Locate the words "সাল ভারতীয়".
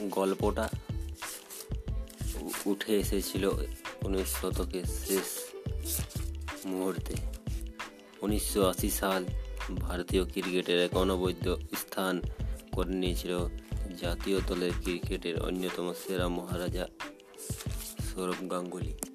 8.90-10.24